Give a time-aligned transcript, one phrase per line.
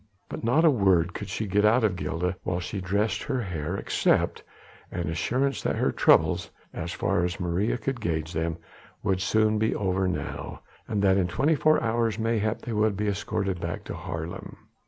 [0.29, 3.77] But not a word could she get out of Gilda while she dressed her hair,
[3.77, 4.41] except
[4.91, 8.57] an assurance that their troubles as far as Maria could gauge them
[9.03, 13.09] would soon be over now, and that in twenty four hours mayhap they would be
[13.09, 14.57] escorted back to Haarlem.